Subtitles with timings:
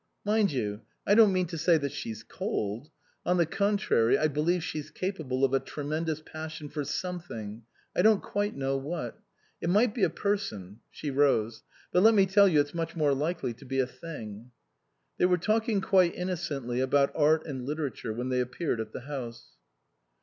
[0.25, 2.89] "Mind you, I don't mean to say that she's cold.
[3.23, 7.61] On the contrary, I believe she's capable of a tremendous passion for something
[7.95, 9.19] I don't quite know what.
[9.61, 11.61] It might be a person," she rose"
[11.91, 14.49] but let me tell you it's much more likely to be a thing."
[15.19, 19.49] They were talking quite innocently about art and literature when they appeared at the house.